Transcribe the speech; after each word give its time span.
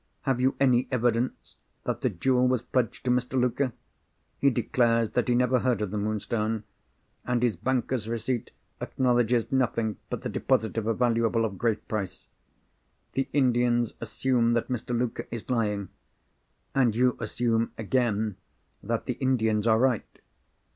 Have 0.21 0.41
you 0.41 0.55
any 0.59 0.87
evidence 0.89 1.57
that 1.83 2.01
the 2.01 2.09
jewel 2.09 2.47
was 2.47 2.63
pledged 2.63 3.05
to 3.05 3.11
Mr. 3.11 3.39
Luker? 3.39 3.71
He 4.39 4.49
declares 4.49 5.11
that 5.11 5.27
he 5.27 5.35
never 5.35 5.59
heard 5.59 5.79
of 5.79 5.91
the 5.91 5.97
Moonstone; 5.99 6.63
and 7.23 7.43
his 7.43 7.55
bankers' 7.55 8.09
receipt 8.09 8.49
acknowledges 8.81 9.51
nothing 9.51 9.97
but 10.09 10.21
the 10.23 10.29
deposit 10.29 10.75
of 10.79 10.87
a 10.87 10.95
valuable 10.95 11.45
of 11.45 11.59
great 11.59 11.87
price. 11.87 12.29
The 13.11 13.29
Indians 13.31 13.93
assume 14.01 14.53
that 14.53 14.69
Mr. 14.69 14.97
Luker 14.97 15.27
is 15.29 15.47
lying—and 15.51 16.95
you 16.95 17.15
assume 17.19 17.71
again 17.77 18.37
that 18.81 19.05
the 19.05 19.13
Indians 19.21 19.67
are 19.67 19.77
right. 19.77 20.19